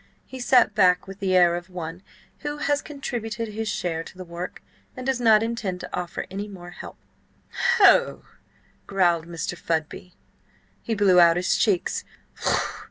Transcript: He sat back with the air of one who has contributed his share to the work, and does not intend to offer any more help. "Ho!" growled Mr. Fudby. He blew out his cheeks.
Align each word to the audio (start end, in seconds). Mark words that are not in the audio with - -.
He 0.25 0.39
sat 0.39 0.73
back 0.73 1.05
with 1.05 1.19
the 1.19 1.35
air 1.35 1.55
of 1.55 1.69
one 1.69 2.01
who 2.39 2.57
has 2.57 2.81
contributed 2.81 3.49
his 3.49 3.69
share 3.69 4.03
to 4.05 4.17
the 4.17 4.25
work, 4.25 4.63
and 4.97 5.05
does 5.05 5.21
not 5.21 5.43
intend 5.43 5.79
to 5.81 5.95
offer 5.95 6.25
any 6.31 6.47
more 6.47 6.71
help. 6.71 6.97
"Ho!" 7.77 8.23
growled 8.87 9.27
Mr. 9.27 9.55
Fudby. 9.55 10.15
He 10.81 10.95
blew 10.95 11.19
out 11.19 11.37
his 11.37 11.55
cheeks. 11.55 12.03